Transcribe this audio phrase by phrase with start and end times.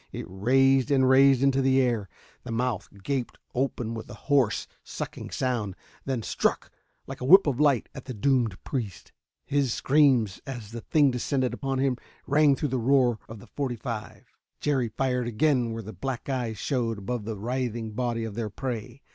[0.11, 2.09] It raised and raised into the air.
[2.43, 6.71] The mouth gaped open with a hoarse, sucking sound, then struck,
[7.05, 9.11] like a whip of light, at the doomed priest.
[9.45, 13.75] His screams, as the thing descended upon him, rang through the roar of the forty
[13.75, 14.25] five.
[14.59, 19.03] Jerry fired again where the black eyes showed above the writhing body of their prey.